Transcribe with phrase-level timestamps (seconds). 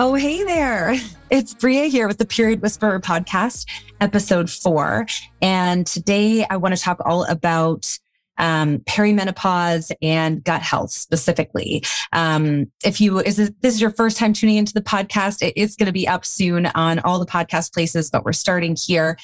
[0.00, 0.94] Oh, hey there.
[1.30, 3.66] It's Bria here with the Period Whisperer podcast,
[4.00, 5.06] episode four.
[5.42, 7.98] And today I want to talk all about
[8.38, 11.82] um, perimenopause and gut health specifically.
[12.12, 15.52] Um, if you is this, this is your first time tuning into the podcast, it
[15.54, 19.18] is going to be up soon on all the podcast places, but we're starting here.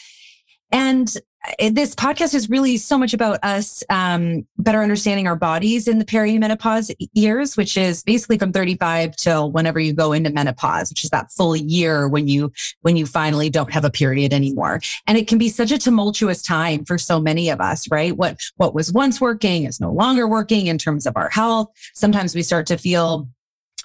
[0.75, 1.17] And
[1.70, 6.05] this podcast is really so much about us um, better understanding our bodies in the
[6.05, 11.11] perimenopause years, which is basically from 35 till whenever you go into menopause, which is
[11.11, 14.80] that full year when you when you finally don't have a period anymore.
[15.06, 18.17] And it can be such a tumultuous time for so many of us, right?
[18.17, 21.70] What what was once working is no longer working in terms of our health.
[21.95, 23.28] Sometimes we start to feel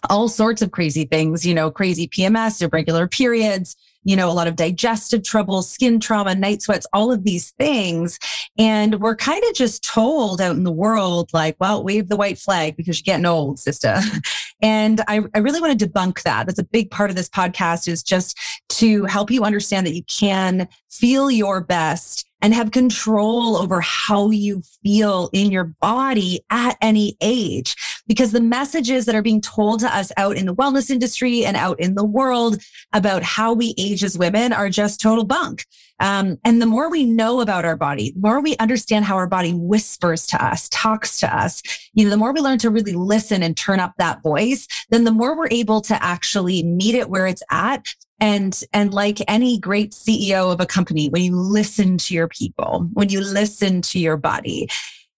[0.10, 4.48] all sorts of crazy things, you know, crazy PMS, irregular periods, you know, a lot
[4.48, 8.20] of digestive trouble, skin trauma, night sweats, all of these things.
[8.58, 12.38] And we're kind of just told out in the world, like, well, wave the white
[12.38, 14.00] flag because you're getting old, sister.
[14.62, 16.46] And I, I really want to debunk that.
[16.46, 18.38] That's a big part of this podcast is just
[18.80, 24.32] to help you understand that you can feel your best and have control over how
[24.32, 27.76] you feel in your body at any age.
[28.08, 31.58] Because the messages that are being told to us out in the wellness industry and
[31.58, 32.62] out in the world
[32.94, 35.66] about how we age as women are just total bunk.
[36.00, 39.28] Um, and the more we know about our body, the more we understand how our
[39.28, 41.62] body whispers to us, talks to us,
[41.94, 45.04] you know, the more we learn to really listen and turn up that voice, then
[45.04, 47.86] the more we're able to actually meet it where it's at
[48.20, 52.88] and, and like any great CEO of a company, when you listen to your people,
[52.94, 54.68] when you listen to your body,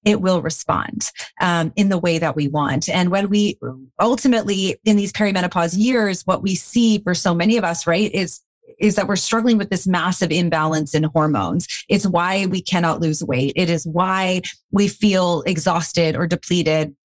[0.03, 2.89] it will respond um, in the way that we want.
[2.89, 3.59] And when we
[3.99, 8.41] ultimately in these perimenopause years, what we see for so many of us, right, is
[8.79, 11.67] is that we're struggling with this massive imbalance in hormones.
[11.87, 13.53] It's why we cannot lose weight.
[13.55, 14.41] It is why
[14.71, 16.95] we feel exhausted or depleted.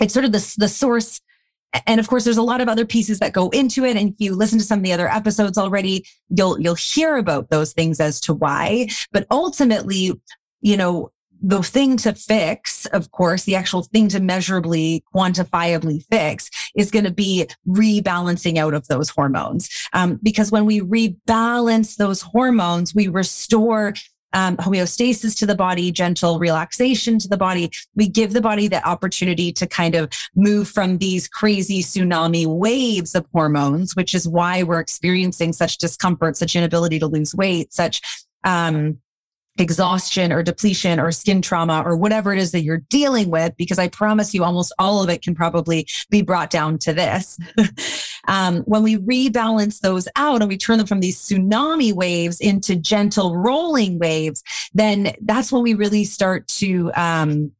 [0.00, 1.20] It's sort of the, the source
[1.86, 4.16] and of course there's a lot of other pieces that go into it and if
[4.18, 8.00] you listen to some of the other episodes already you'll you'll hear about those things
[8.00, 10.12] as to why but ultimately
[10.60, 11.10] you know
[11.42, 17.04] the thing to fix, of course, the actual thing to measurably, quantifiably fix is going
[17.04, 19.68] to be rebalancing out of those hormones.
[19.92, 23.94] Um, because when we rebalance those hormones, we restore
[24.32, 27.70] um, homeostasis to the body, gentle relaxation to the body.
[27.94, 33.14] We give the body the opportunity to kind of move from these crazy tsunami waves
[33.14, 38.00] of hormones, which is why we're experiencing such discomfort, such inability to lose weight, such
[38.44, 38.98] um,
[39.58, 43.78] exhaustion or depletion or skin trauma or whatever it is that you're dealing with, because
[43.78, 47.38] I promise you almost all of it can probably be brought down to this.
[48.28, 52.76] um, when we rebalance those out and we turn them from these tsunami waves into
[52.76, 54.42] gentle rolling waves,
[54.72, 57.52] then that's when we really start to, um,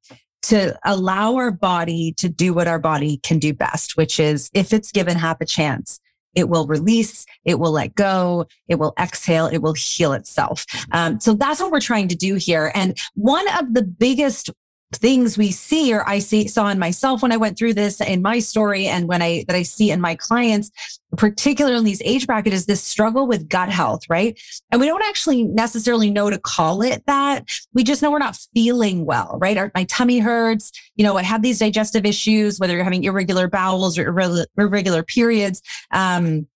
[0.43, 4.73] to allow our body to do what our body can do best, which is if
[4.73, 6.01] it's given half a chance,
[6.35, 10.65] it will release, it will let go, it will exhale, it will heal itself.
[10.93, 12.73] Um, so that's what we're trying to do here.
[12.75, 14.51] And one of the biggest
[14.93, 18.23] things we see or I see saw in myself when I went through this in
[18.23, 20.71] my story and when I that I see in my clients,
[21.17, 24.39] particularly in these age bracket, is this struggle with gut health, right?
[24.71, 27.49] And we don't actually necessarily know to call it that.
[27.73, 29.57] We just know we're not feeling well, right?
[29.57, 30.73] Our, my tummy hurts.
[30.97, 35.03] You know, I have these digestive issues, whether you're having irregular bowels or irregular, irregular
[35.03, 35.63] periods.
[35.91, 36.47] Um,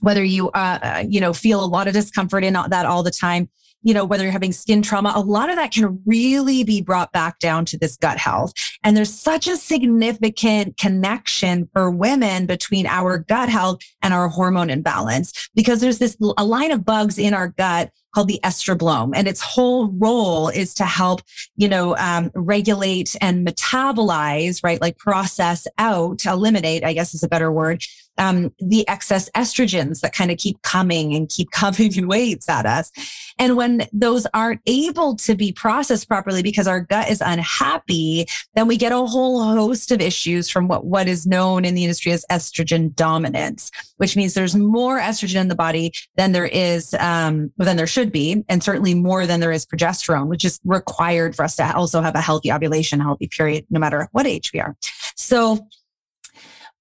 [0.00, 3.10] whether you, uh, uh, you know, feel a lot of discomfort in that all the
[3.10, 3.50] time
[3.82, 7.12] you know, whether you're having skin trauma, a lot of that can really be brought
[7.12, 8.52] back down to this gut health.
[8.84, 14.70] And there's such a significant connection for women between our gut health and our hormone
[14.70, 19.12] imbalance because there's this a line of bugs in our gut called the estrobolome.
[19.14, 21.22] And its whole role is to help,
[21.56, 24.80] you know, um, regulate and metabolize, right?
[24.80, 27.84] Like process out, eliminate, I guess is a better word,
[28.18, 32.66] um, the excess estrogens that kind of keep coming and keep coming in waves at
[32.66, 32.92] us.
[33.38, 38.66] And when those aren't able to be processed properly because our gut is unhappy, then
[38.66, 42.12] we get a whole host of issues from what, what is known in the industry
[42.12, 47.50] as estrogen dominance, which means there's more estrogen in the body than there is, um,
[47.56, 51.44] than there should be, and certainly more than there is progesterone, which is required for
[51.44, 54.76] us to also have a healthy ovulation, healthy period, no matter what age we are.
[55.16, 55.66] So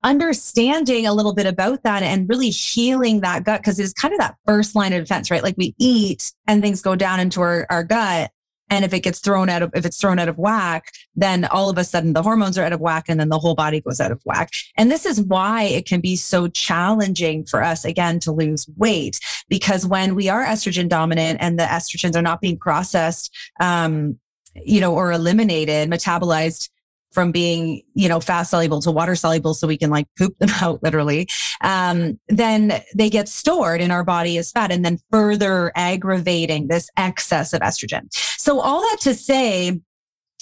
[0.03, 4.19] understanding a little bit about that and really healing that gut because it's kind of
[4.19, 5.43] that first line of defense, right?
[5.43, 8.31] Like we eat and things go down into our, our gut.
[8.71, 11.69] And if it gets thrown out of, if it's thrown out of whack, then all
[11.69, 13.99] of a sudden the hormones are out of whack and then the whole body goes
[13.99, 14.51] out of whack.
[14.77, 19.19] And this is why it can be so challenging for us again to lose weight
[19.49, 24.19] because when we are estrogen dominant and the estrogens are not being processed, um,
[24.55, 26.69] you know, or eliminated, metabolized
[27.11, 30.49] from being, you know, fast soluble to water soluble so we can like poop them
[30.61, 31.27] out literally,
[31.61, 36.89] um, then they get stored in our body as fat and then further aggravating this
[36.97, 38.11] excess of estrogen.
[38.37, 39.79] So all that to say,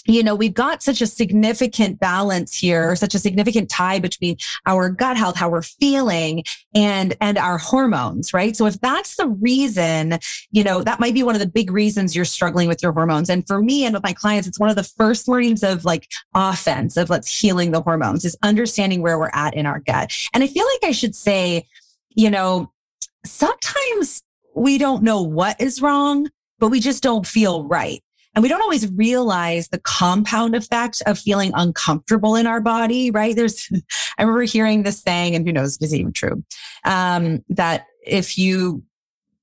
[0.07, 4.89] you know, we've got such a significant balance here, such a significant tie between our
[4.89, 6.43] gut health, how we're feeling
[6.73, 8.55] and, and our hormones, right?
[8.55, 10.19] So if that's the reason,
[10.51, 13.29] you know, that might be one of the big reasons you're struggling with your hormones.
[13.29, 16.07] And for me and with my clients, it's one of the first learnings of like
[16.33, 20.11] offense of let's healing the hormones is understanding where we're at in our gut.
[20.33, 21.67] And I feel like I should say,
[22.09, 22.71] you know,
[23.25, 24.23] sometimes
[24.55, 28.01] we don't know what is wrong, but we just don't feel right.
[28.35, 33.35] And we don't always realize the compound effect of feeling uncomfortable in our body, right?
[33.35, 33.69] There's,
[34.17, 36.43] I remember hearing this saying, and who knows if it's even true,
[36.85, 38.83] um, that if you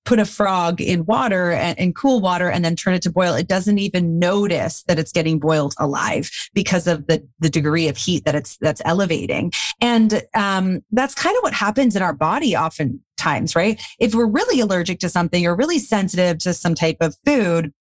[0.05, 3.35] put a frog in water and, in cool water and then turn it to boil,
[3.35, 7.97] it doesn't even notice that it's getting boiled alive because of the, the degree of
[7.97, 9.51] heat that it's, that's elevating.
[9.81, 13.81] And, um, that's kind of what happens in our body oftentimes, right?
[13.99, 17.73] If we're really allergic to something or really sensitive to some type of food,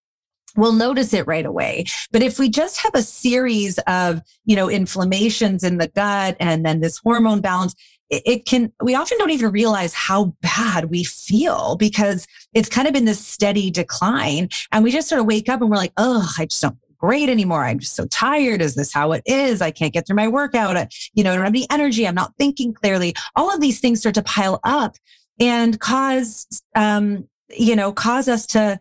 [0.56, 1.86] we'll notice it right away.
[2.12, 6.66] But if we just have a series of, you know, inflammations in the gut and
[6.66, 7.76] then this hormone balance,
[8.10, 12.96] it, can, we often don't even realize how bad we feel because it's kind of
[12.96, 14.50] in this steady decline.
[14.72, 16.96] And we just sort of wake up and we're like, oh, I just don't feel
[17.00, 17.66] great anymore.
[17.66, 18.62] I'm just so tired.
[18.62, 19.62] Is this how it is?
[19.62, 20.94] I can't get through my workout.
[21.14, 22.08] You know, I don't have any energy.
[22.08, 23.16] I'm not thinking clearly.
[23.36, 24.96] All of these things start to pile up
[25.40, 26.46] and cause,
[26.76, 28.80] um, you know, cause us to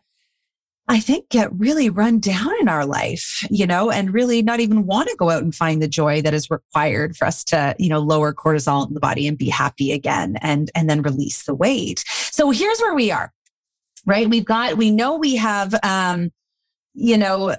[0.89, 4.85] I think get really run down in our life, you know, and really not even
[4.85, 7.89] want to go out and find the joy that is required for us to, you
[7.89, 11.55] know, lower cortisol in the body and be happy again and, and then release the
[11.55, 12.05] weight.
[12.09, 13.33] So here's where we are,
[14.07, 14.29] right?
[14.29, 16.33] We've got, we know we have, um,
[16.95, 17.55] you know,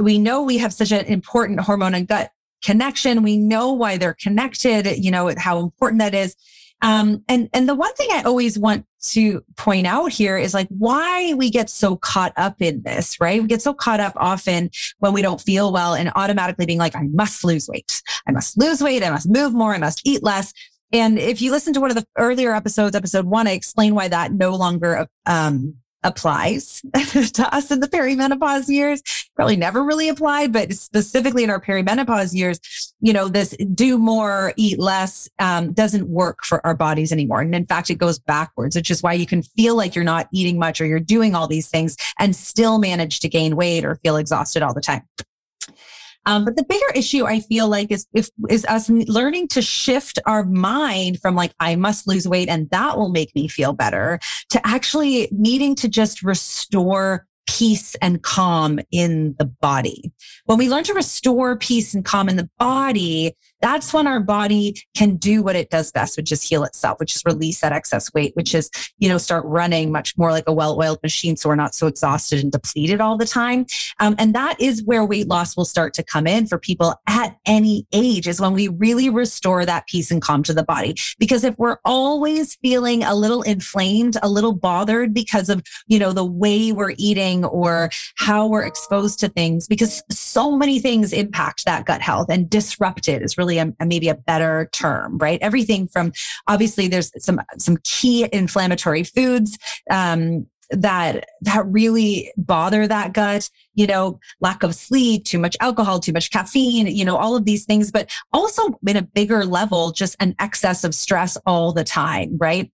[0.00, 2.30] we know we have such an important hormone and gut
[2.64, 3.22] connection.
[3.22, 6.34] We know why they're connected, you know, how important that is.
[6.82, 10.68] Um, and, and the one thing I always want to point out here is like
[10.68, 13.40] why we get so caught up in this, right?
[13.42, 16.96] We get so caught up often when we don't feel well and automatically being like,
[16.96, 18.02] I must lose weight.
[18.26, 19.04] I must lose weight.
[19.04, 19.74] I must move more.
[19.74, 20.52] I must eat less.
[20.92, 24.08] And if you listen to one of the earlier episodes, episode one, I explain why
[24.08, 26.82] that no longer, um, applies
[27.32, 29.02] to us in the perimenopause years.
[29.34, 32.60] Probably never really applied, but specifically in our perimenopause years,
[33.00, 37.40] you know, this do more, eat less, um, doesn't work for our bodies anymore.
[37.40, 40.28] And in fact, it goes backwards, which is why you can feel like you're not
[40.32, 43.96] eating much or you're doing all these things and still manage to gain weight or
[43.96, 45.02] feel exhausted all the time.
[46.26, 50.18] Um, but the bigger issue I feel like is if is us learning to shift
[50.26, 54.18] our mind from like I must lose weight and that will make me feel better
[54.50, 60.10] to actually needing to just restore peace and calm in the body.
[60.46, 64.76] When we learn to restore peace and calm in the body, that's when our body
[64.94, 68.12] can do what it does best, which is heal itself, which is release that excess
[68.12, 71.34] weight, which is, you know, start running much more like a well-oiled machine.
[71.34, 73.64] So we're not so exhausted and depleted all the time.
[74.00, 77.38] Um, and that is where weight loss will start to come in for people at
[77.46, 80.94] any age is when we really restore that peace and calm to the body.
[81.18, 86.12] Because if we're always feeling a little inflamed, a little bothered because of, you know,
[86.12, 90.02] the way we're eating or how we're exposed to things, because
[90.34, 94.08] so many things impact that gut health and disrupt it is really a, a, maybe
[94.08, 95.38] a better term, right?
[95.40, 96.12] Everything from
[96.48, 99.56] obviously there's some some key inflammatory foods
[99.92, 106.00] um, that that really bother that gut you know lack of sleep too much alcohol
[106.00, 109.92] too much caffeine you know all of these things but also in a bigger level
[109.92, 112.72] just an excess of stress all the time right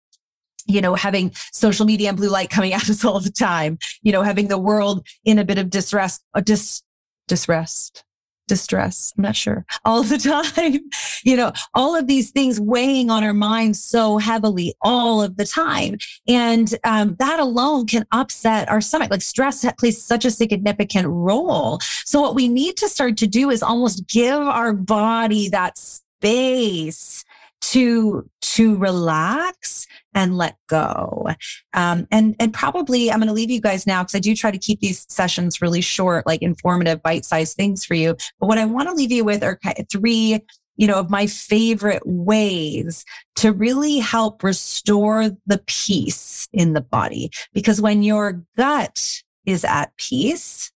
[0.66, 4.12] you know, having social media and blue light coming at us all the time, you
[4.12, 6.82] know, having the world in a bit of distress, uh, dis,
[7.30, 8.02] disrest,
[8.48, 9.12] distress.
[9.16, 10.18] I'm not sure all the
[10.56, 10.80] time,
[11.22, 15.44] you know, all of these things weighing on our minds so heavily all of the
[15.44, 15.96] time.
[16.26, 19.12] And um, that alone can upset our stomach.
[19.12, 21.78] Like stress plays such a significant role.
[22.04, 27.24] So what we need to start to do is almost give our body that space
[27.60, 31.28] to to relax and let go.
[31.74, 34.50] Um, and and probably i'm going to leave you guys now because i do try
[34.50, 38.16] to keep these sessions really short like informative bite-sized things for you.
[38.38, 39.58] But what i want to leave you with are
[39.90, 40.40] three
[40.76, 43.04] you know of my favorite ways
[43.36, 47.30] to really help restore the peace in the body.
[47.52, 50.72] Because when your gut is at peace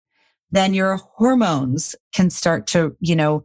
[0.51, 3.43] then your hormones can start to, you know,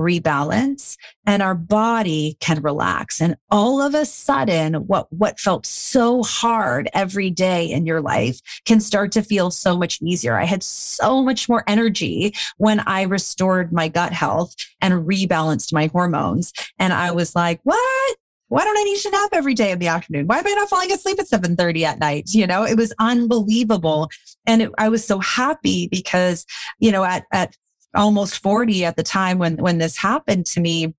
[0.00, 3.20] rebalance and our body can relax.
[3.20, 8.40] And all of a sudden, what, what felt so hard every day in your life
[8.64, 10.38] can start to feel so much easier.
[10.38, 15.86] I had so much more energy when I restored my gut health and rebalanced my
[15.88, 16.52] hormones.
[16.78, 18.16] And I was like, what?
[18.48, 20.26] Why don't I need to nap every day in the afternoon?
[20.26, 22.30] Why am I not falling asleep at 7:30 at night?
[22.30, 24.10] You know, it was unbelievable.
[24.44, 26.44] And it, I was so happy because,
[26.80, 27.54] you know, at, at
[27.94, 30.94] almost 40 at the time when, when this happened to me,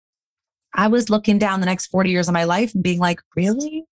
[0.74, 3.86] I was looking down the next 40 years of my life and being like, really?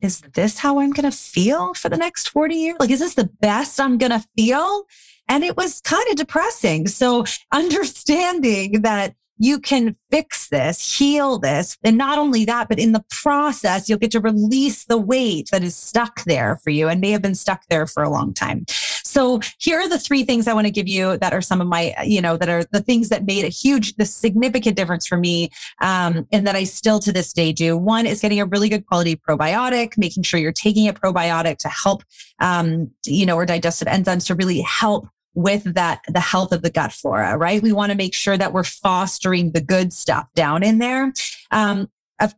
[0.00, 2.76] Is this how I'm going to feel for the next 40 years?
[2.78, 4.84] Like, is this the best I'm going to feel?
[5.28, 6.88] And it was kind of depressing.
[6.88, 11.76] So understanding that you can fix this, heal this.
[11.82, 15.64] And not only that, but in the process, you'll get to release the weight that
[15.64, 18.64] is stuck there for you and may have been stuck there for a long time.
[18.68, 21.68] So here are the three things I want to give you that are some of
[21.68, 25.16] my, you know, that are the things that made a huge, the significant difference for
[25.16, 25.50] me.
[25.80, 27.76] Um, and that I still to this day do.
[27.76, 31.68] One is getting a really good quality probiotic, making sure you're taking a probiotic to
[31.68, 32.02] help,
[32.40, 36.70] um, you know, or digestive enzymes to really help with that, the health of the
[36.70, 37.62] gut flora, right?
[37.62, 41.12] We want to make sure that we're fostering the good stuff down in there.
[41.50, 41.88] Um,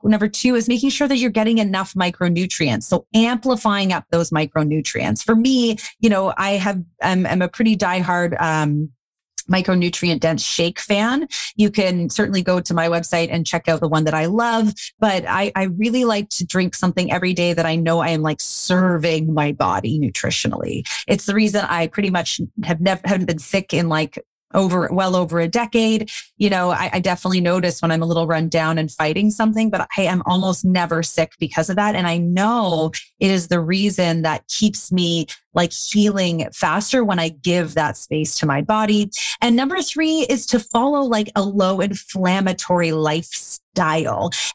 [0.03, 2.85] number two is making sure that you're getting enough micronutrients.
[2.85, 5.23] So amplifying up those micronutrients.
[5.23, 8.91] For me, you know, I have, I'm, I'm a pretty diehard, um,
[9.51, 11.29] micronutrient dense shake fan.
[11.57, 14.73] You can certainly go to my website and check out the one that I love,
[14.99, 18.23] but I, I really like to drink something every day that I know I am
[18.23, 20.87] like serving my body nutritionally.
[21.07, 24.19] It's the reason I pretty much have never, haven't been sick in like
[24.55, 26.11] over well over a decade.
[26.37, 29.71] You know, I, I, definitely notice when I'm a little run down and fighting something,
[29.71, 31.95] but I am almost never sick because of that.
[31.95, 37.31] And I know it is the reason that keeps me like healing faster when I
[37.31, 39.11] give that space to my body.
[39.41, 43.66] And number three is to follow like a low inflammatory lifestyle.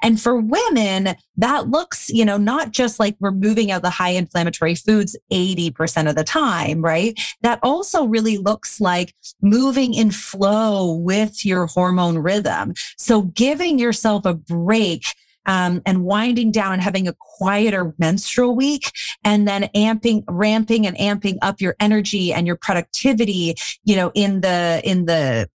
[0.01, 4.75] And for women, that looks, you know, not just like removing out the high inflammatory
[4.75, 7.18] foods 80% of the time, right?
[7.42, 12.74] That also really looks like moving in flow with your hormone rhythm.
[12.98, 15.06] So giving yourself a break
[15.46, 18.92] um, and winding down and having a quieter menstrual week
[19.24, 24.42] and then amping, ramping and amping up your energy and your productivity, you know, in
[24.42, 25.50] the, in the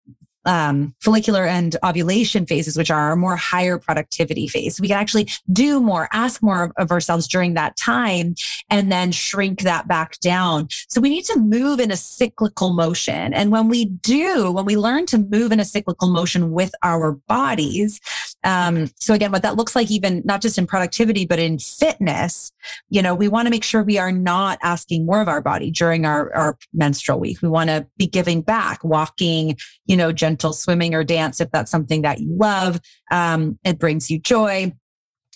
[0.45, 4.79] um, follicular and ovulation phases, which are our more higher productivity phase.
[4.79, 8.35] We can actually do more, ask more of, of, ourselves during that time,
[8.69, 10.67] and then shrink that back down.
[10.87, 13.33] So we need to move in a cyclical motion.
[13.33, 17.13] And when we do, when we learn to move in a cyclical motion with our
[17.27, 17.99] bodies,
[18.45, 22.51] um, so again, what that looks like, even not just in productivity, but in fitness,
[22.89, 25.71] you know, we want to make sure we are not asking more of our body
[25.71, 27.41] during our, our menstrual week.
[27.41, 31.71] We want to be giving back, walking, you know, gentle swimming or dance if that's
[31.71, 32.79] something that you love.
[33.11, 34.71] Um, it brings you joy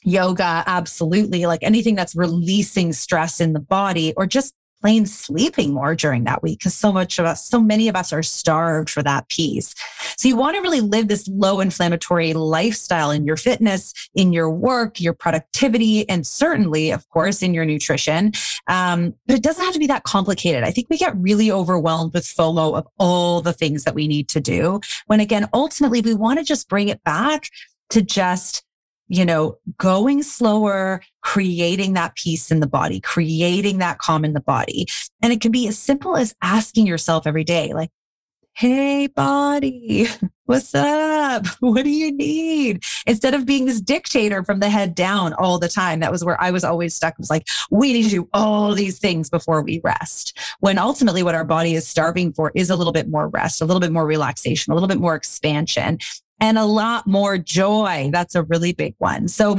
[0.03, 1.45] yoga, absolutely.
[1.45, 6.41] Like anything that's releasing stress in the body or just plain sleeping more during that
[6.41, 9.75] week because so much of us, so many of us are starved for that peace.
[10.17, 14.49] So you want to really live this low inflammatory lifestyle in your fitness, in your
[14.49, 18.31] work, your productivity, and certainly, of course, in your nutrition.
[18.67, 20.63] Um, but it doesn't have to be that complicated.
[20.63, 24.29] I think we get really overwhelmed with FOMO of all the things that we need
[24.29, 24.79] to do.
[25.07, 27.49] When again, ultimately, we want to just bring it back
[27.89, 28.63] to just
[29.09, 34.39] you know, going slower, creating that peace in the body, creating that calm in the
[34.39, 34.85] body.
[35.21, 37.89] And it can be as simple as asking yourself every day, like,
[38.53, 40.07] Hey, body,
[40.45, 41.45] what's up?
[41.61, 42.83] What do you need?
[43.07, 46.01] Instead of being this dictator from the head down all the time.
[46.01, 47.13] That was where I was always stuck.
[47.13, 50.37] It was like, we need to do all these things before we rest.
[50.59, 53.65] When ultimately what our body is starving for is a little bit more rest, a
[53.65, 55.99] little bit more relaxation, a little bit more expansion
[56.39, 58.09] and a lot more joy.
[58.11, 59.27] That's a really big one.
[59.27, 59.57] So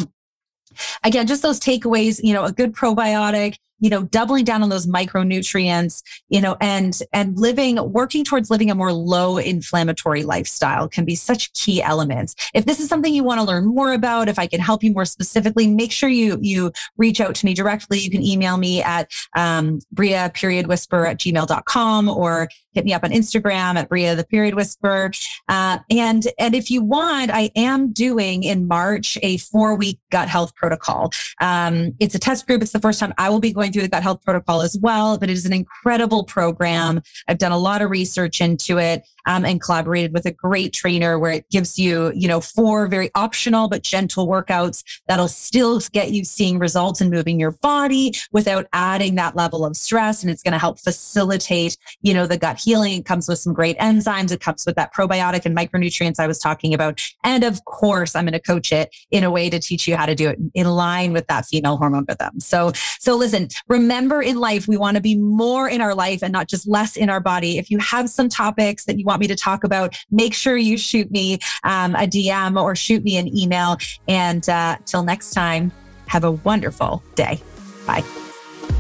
[1.05, 4.87] again, just those takeaways, you know, a good probiotic, you know, doubling down on those
[4.87, 11.05] micronutrients, you know, and, and living, working towards living a more low inflammatory lifestyle can
[11.05, 12.35] be such key elements.
[12.55, 14.93] If this is something you want to learn more about, if I can help you
[14.93, 17.99] more specifically, make sure you, you reach out to me directly.
[17.99, 23.05] You can email me at, um, Bria period whisper at gmail.com or hit me up
[23.05, 25.11] on Instagram at Bria the period whisper.
[25.49, 30.29] Uh, and, and if you want, I am doing in March a four week gut
[30.29, 31.13] health protocol.
[31.41, 32.63] Um, it's a test group.
[32.63, 34.79] It's the first time I will be going going through the gut health protocol as
[34.81, 37.03] well, but it is an incredible program.
[37.29, 41.19] I've done a lot of research into it um, and collaborated with a great trainer
[41.19, 46.13] where it gives you, you know, four very optional but gentle workouts that'll still get
[46.13, 50.23] you seeing results and moving your body without adding that level of stress.
[50.23, 53.01] And it's going to help facilitate, you know, the gut healing.
[53.01, 54.33] It comes with some great enzymes.
[54.33, 57.01] It comes with that probiotic and micronutrients I was talking about.
[57.25, 60.07] And of course, I'm going to coach it in a way to teach you how
[60.07, 62.41] to do it in line with that female hormone rhythm.
[62.41, 66.33] So, so listen, remember in life, we want to be more in our life and
[66.33, 67.59] not just less in our body.
[67.59, 70.77] If you have some topics that you want me to talk about, make sure you
[70.77, 73.77] shoot me um, a DM or shoot me an email.
[74.09, 75.73] And uh, till next time,
[76.07, 77.41] have a wonderful day.
[77.87, 78.30] Bye.